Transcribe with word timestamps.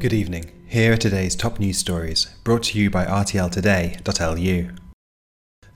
Good 0.00 0.14
evening. 0.14 0.50
Here 0.66 0.94
are 0.94 0.96
today's 0.96 1.36
top 1.36 1.58
news 1.58 1.76
stories, 1.76 2.24
brought 2.42 2.62
to 2.62 2.78
you 2.78 2.88
by 2.88 3.04
RTLToday.lu. 3.04 4.70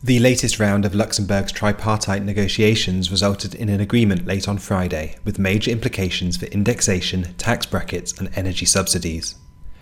The 0.03 0.19
latest 0.19 0.59
round 0.59 0.87
of 0.87 0.95
Luxembourg's 0.95 1.53
tripartite 1.53 2.25
negotiations 2.25 3.11
resulted 3.11 3.55
in 3.55 3.69
an 3.69 3.83
agreement 3.83 4.25
late 4.25 4.49
on 4.49 4.57
Friday, 4.57 5.17
with 5.27 5.39
major 5.39 5.71
implications 5.71 6.39
for 6.39 6.47
indexation, 6.47 7.35
tax 7.35 7.67
brackets, 7.67 8.19
and 8.19 8.31
energy 8.35 8.65
subsidies. 8.65 9.35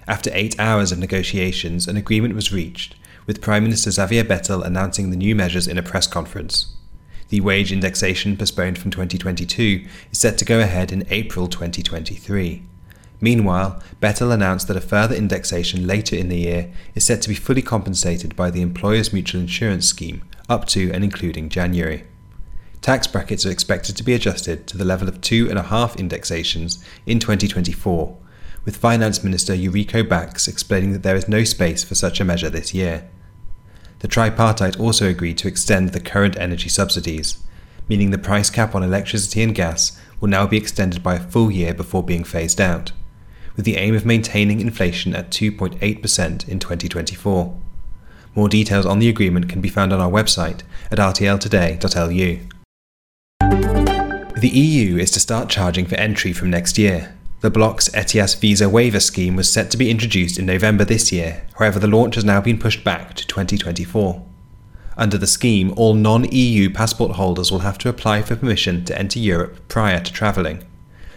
After 0.09 0.33
eight 0.35 0.59
hours 0.59 0.91
of 0.91 0.99
negotiations, 0.99 1.87
an 1.87 1.97
agreement 1.97 2.35
was 2.35 2.53
reached, 2.53 2.97
with 3.29 3.41
Prime 3.41 3.63
Minister 3.63 3.93
Xavier 3.93 4.25
Bettel 4.25 4.65
announcing 4.67 5.11
the 5.11 5.17
new 5.17 5.37
measures 5.37 5.69
in 5.69 5.79
a 5.79 5.85
press 5.85 6.09
conference. 6.09 6.75
The 7.29 7.41
wage 7.41 7.71
indexation 7.71 8.37
postponed 8.37 8.77
from 8.77 8.91
2022 8.91 9.87
is 10.11 10.19
set 10.19 10.37
to 10.39 10.45
go 10.45 10.59
ahead 10.59 10.91
in 10.91 11.07
April 11.11 11.47
2023. 11.47 12.65
Meanwhile, 13.23 13.81
Bettel 14.01 14.33
announced 14.33 14.67
that 14.67 14.77
a 14.77 14.81
further 14.81 15.15
indexation 15.15 15.87
later 15.87 16.17
in 16.17 16.29
the 16.29 16.41
year 16.41 16.73
is 16.97 17.07
set 17.07 17.23
to 17.23 17.29
be 17.29 17.37
fully 17.37 17.63
compensated 17.63 18.35
by 18.35 18.51
the 18.51 18.61
Employers 18.61 19.13
Mutual 19.13 19.41
Insurance 19.41 19.87
Scheme 19.87 20.25
up 20.49 20.67
to 20.67 20.91
and 20.93 21.05
including 21.05 21.49
January. 21.49 22.03
Tax 22.81 23.07
brackets 23.07 23.47
are 23.47 23.51
expected 23.53 23.97
to 23.97 24.03
be 24.03 24.13
adjusted 24.13 24.67
to 24.67 24.77
the 24.77 24.85
level 24.85 25.09
of 25.09 25.21
two 25.21 25.49
and 25.49 25.57
a 25.57 25.63
half 25.63 25.95
indexations 25.95 26.85
in 27.07 27.21
2024, 27.21 28.19
with 28.65 28.77
Finance 28.77 29.23
Minister 29.23 29.55
Yuriko 29.55 30.07
Backes 30.07 30.49
explaining 30.49 30.93
that 30.93 31.05
there 31.05 31.15
is 31.15 31.29
no 31.29 31.45
space 31.45 31.85
for 31.85 31.95
such 31.95 32.21
a 32.21 32.25
measure 32.25 32.51
this 32.51 32.75
year. 32.75 33.09
The 34.01 34.09
tripartite 34.09 34.81
also 34.81 35.09
agreed 35.09 35.39
to 35.39 35.49
extend 35.49 35.91
the 35.91 36.01
current 36.01 36.37
energy 36.37 36.69
subsidies, 36.69 37.39
meaning 37.89 38.11
the 38.11 38.19
price 38.19 38.51
cap 38.51 38.75
on 38.75 38.83
electricity 38.83 39.45
and 39.45 39.55
gas 39.55 39.97
will 40.19 40.29
now 40.29 40.49
be 40.49 40.57
extended 40.57 41.05
by 41.05 41.15
a 41.15 41.21
full 41.21 41.53
year 41.53 41.73
before 41.73 42.03
being 42.03 42.25
phased 42.25 42.61
out, 42.61 42.91
with 43.57 43.65
the 43.65 43.77
aim 43.77 43.95
of 43.95 44.07
maintaining 44.07 44.61
inflation 44.61 45.15
at 45.15 45.31
2.8% 45.31 46.49
in 46.49 46.59
2024. 46.59 47.61
More 48.35 48.49
details 48.49 48.87
on 48.87 48.99
the 48.99 49.09
agreement 49.09 49.49
can 49.49 49.61
be 49.61 49.69
found 49.69 49.93
on 49.93 50.01
our 50.01 50.11
website 50.11 50.63
at 50.91 50.99
rtltoday.lu. 50.99 52.41
The 54.41 54.49
EU 54.49 54.97
is 54.97 55.11
to 55.13 55.21
start 55.21 55.49
charging 55.49 55.87
for 55.87 55.97
entry 55.97 56.33
from 56.33 56.51
next 56.51 56.79
year, 56.79 57.15
the 57.43 57.51
bloc's 57.51 57.89
ETIAS 57.89 58.37
visa 58.39 58.69
waiver 58.69 59.01
scheme 59.01 59.35
was 59.35 59.53
set 59.53 59.69
to 59.73 59.77
be 59.77 59.91
introduced 59.91 60.39
in 60.39 60.47
November 60.47 60.85
this 60.85 61.11
year, 61.11 61.43
however, 61.59 61.81
the 61.81 61.89
launch 61.89 62.15
has 62.15 62.25
now 62.25 62.41
been 62.41 62.57
pushed 62.57 62.85
back 62.85 63.15
to 63.15 63.27
2024. 63.27 64.25
Under 64.97 65.19
the 65.19 65.27
scheme, 65.27 65.75
all 65.77 65.95
non 65.95 66.25
EU 66.31 66.71
passport 66.71 67.17
holders 67.17 67.51
will 67.51 67.59
have 67.59 67.79
to 67.79 67.89
apply 67.89 68.23
for 68.23 68.37
permission 68.37 68.85
to 68.85 68.97
enter 68.97 69.19
Europe 69.19 69.59
prior 69.67 69.99
to 69.99 70.13
travelling. 70.13 70.63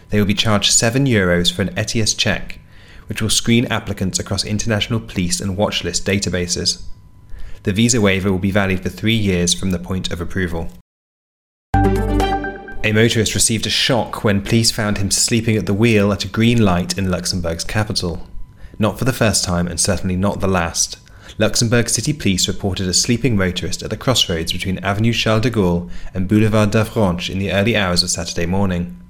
They 0.09 0.19
will 0.19 0.25
be 0.25 0.33
charged 0.33 0.71
€7 0.71 1.07
Euros 1.07 1.51
for 1.51 1.61
an 1.61 1.73
ETIAS 1.75 2.15
check, 2.15 2.59
which 3.07 3.21
will 3.21 3.29
screen 3.29 3.65
applicants 3.65 4.19
across 4.19 4.45
international 4.45 4.99
police 4.99 5.39
and 5.39 5.57
watchlist 5.57 6.03
databases. 6.03 6.83
The 7.63 7.73
visa 7.73 7.99
waiver 7.99 8.31
will 8.31 8.39
be 8.39 8.51
valid 8.51 8.81
for 8.81 8.89
three 8.89 9.15
years 9.15 9.53
from 9.53 9.71
the 9.71 9.79
point 9.79 10.11
of 10.11 10.21
approval. 10.21 10.69
A 11.73 12.91
motorist 12.91 13.33
received 13.33 13.65
a 13.65 13.71
shock 13.71 14.23
when 14.23 14.43
police 14.43 14.69
found 14.69 14.99
him 14.99 15.09
sleeping 15.09 15.57
at 15.57 15.65
the 15.65 15.73
wheel 15.73 16.13
at 16.13 16.23
a 16.23 16.27
green 16.27 16.63
light 16.63 16.97
in 16.97 17.09
Luxembourg's 17.09 17.63
capital. 17.63 18.27
Not 18.77 18.99
for 18.99 19.05
the 19.05 19.13
first 19.13 19.43
time, 19.43 19.67
and 19.67 19.79
certainly 19.79 20.15
not 20.15 20.39
the 20.39 20.47
last. 20.47 20.99
Luxembourg 21.39 21.89
City 21.89 22.13
Police 22.13 22.47
reported 22.47 22.87
a 22.87 22.93
sleeping 22.93 23.35
motorist 23.35 23.81
at 23.81 23.89
the 23.89 23.97
crossroads 23.97 24.53
between 24.53 24.77
Avenue 24.79 25.13
Charles 25.13 25.41
de 25.41 25.49
Gaulle 25.49 25.89
and 26.13 26.27
Boulevard 26.27 26.69
d'Avranches 26.69 27.29
in 27.29 27.39
the 27.39 27.51
early 27.51 27.75
hours 27.75 28.03
of 28.03 28.11
Saturday 28.11 28.45
morning. 28.45 29.01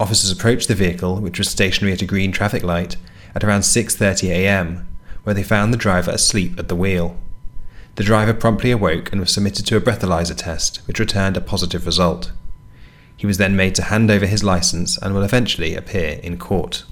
Officers 0.00 0.30
approached 0.30 0.66
the 0.66 0.74
vehicle, 0.74 1.20
which 1.20 1.38
was 1.38 1.50
stationary 1.50 1.92
at 1.92 2.00
a 2.00 2.06
green 2.06 2.32
traffic 2.32 2.62
light, 2.62 2.96
at 3.34 3.44
around 3.44 3.60
6:30 3.60 4.30
a.m., 4.30 4.88
where 5.24 5.34
they 5.34 5.42
found 5.42 5.74
the 5.74 5.78
driver 5.78 6.10
asleep 6.10 6.58
at 6.58 6.68
the 6.68 6.74
wheel. 6.74 7.18
The 7.96 8.02
driver 8.02 8.32
promptly 8.32 8.70
awoke 8.70 9.12
and 9.12 9.20
was 9.20 9.30
submitted 9.30 9.66
to 9.66 9.76
a 9.76 9.80
breathalyzer 9.80 10.34
test, 10.34 10.78
which 10.86 10.98
returned 10.98 11.36
a 11.36 11.42
positive 11.42 11.84
result. 11.84 12.32
He 13.14 13.26
was 13.26 13.36
then 13.36 13.54
made 13.54 13.74
to 13.74 13.82
hand 13.82 14.10
over 14.10 14.24
his 14.24 14.42
license 14.42 14.96
and 14.96 15.12
will 15.12 15.22
eventually 15.22 15.74
appear 15.74 16.18
in 16.22 16.38
court. 16.38 16.84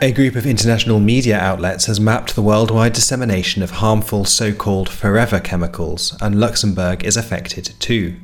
A 0.00 0.12
group 0.12 0.34
of 0.34 0.46
international 0.46 0.98
media 0.98 1.38
outlets 1.38 1.84
has 1.86 2.00
mapped 2.00 2.36
the 2.36 2.42
worldwide 2.42 2.94
dissemination 2.94 3.62
of 3.62 3.82
harmful 3.82 4.24
so 4.24 4.54
called 4.54 4.88
forever 4.88 5.40
chemicals, 5.40 6.16
and 6.22 6.40
Luxembourg 6.40 7.04
is 7.04 7.18
affected 7.18 7.74
too. 7.78 8.16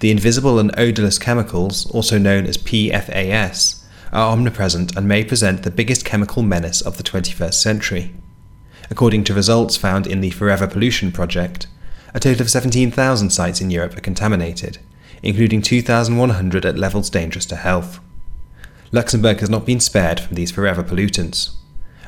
The 0.00 0.10
invisible 0.10 0.58
and 0.58 0.72
odorless 0.78 1.18
chemicals, 1.18 1.90
also 1.90 2.18
known 2.18 2.46
as 2.46 2.56
PFAS, 2.56 3.82
are 4.12 4.32
omnipresent 4.32 4.96
and 4.96 5.08
may 5.08 5.24
present 5.24 5.62
the 5.62 5.70
biggest 5.70 6.04
chemical 6.04 6.42
menace 6.42 6.80
of 6.80 6.96
the 6.96 7.02
21st 7.02 7.54
century. 7.54 8.14
According 8.90 9.24
to 9.24 9.34
results 9.34 9.76
found 9.76 10.06
in 10.06 10.20
the 10.20 10.30
Forever 10.30 10.66
Pollution 10.66 11.12
Project, 11.12 11.66
a 12.14 12.20
total 12.20 12.42
of 12.42 12.50
17,000 12.50 13.30
sites 13.30 13.60
in 13.60 13.70
Europe 13.70 13.96
are 13.96 14.00
contaminated, 14.00 14.78
including 15.22 15.60
2,100 15.60 16.64
at 16.64 16.78
levels 16.78 17.10
dangerous 17.10 17.44
to 17.46 17.56
health. 17.56 18.00
Luxembourg 18.92 19.40
has 19.40 19.50
not 19.50 19.66
been 19.66 19.80
spared 19.80 20.20
from 20.20 20.36
these 20.36 20.50
forever 20.50 20.82
pollutants. 20.82 21.56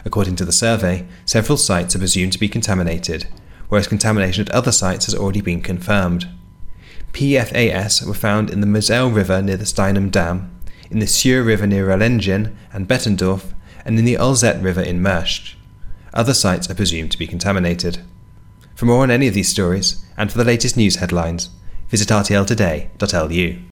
According 0.04 0.36
to 0.36 0.44
the 0.46 0.52
survey, 0.52 1.06
several 1.26 1.58
sites 1.58 1.94
are 1.94 1.98
presumed 1.98 2.32
to 2.32 2.38
be 2.38 2.48
contaminated, 2.48 3.26
whereas 3.68 3.86
contamination 3.86 4.46
at 4.46 4.54
other 4.54 4.72
sites 4.72 5.04
has 5.06 5.14
already 5.14 5.42
been 5.42 5.60
confirmed. 5.60 6.26
PFAS 7.12 8.06
were 8.06 8.14
found 8.14 8.50
in 8.50 8.60
the 8.60 8.66
Moselle 8.66 9.10
River 9.10 9.42
near 9.42 9.56
the 9.56 9.64
Steinum 9.66 10.10
Dam, 10.10 10.50
in 10.90 10.98
the 10.98 11.06
Sûre 11.06 11.44
River 11.44 11.66
near 11.66 11.86
Rellingen 11.86 12.54
and 12.72 12.88
Bettendorf, 12.88 13.52
and 13.84 13.98
in 13.98 14.04
the 14.04 14.16
Alzette 14.16 14.62
River 14.62 14.82
in 14.82 15.00
Meurthe. 15.02 15.54
Other 16.12 16.34
sites 16.34 16.68
are 16.70 16.74
presumed 16.74 17.12
to 17.12 17.18
be 17.18 17.26
contaminated. 17.26 18.00
For 18.74 18.86
more 18.86 19.02
on 19.02 19.10
any 19.10 19.28
of 19.28 19.34
these 19.34 19.48
stories, 19.48 20.04
and 20.16 20.30
for 20.30 20.38
the 20.38 20.44
latest 20.44 20.76
news 20.76 20.96
headlines, 20.96 21.50
visit 21.88 22.08
rtltoday.lu. 22.08 23.69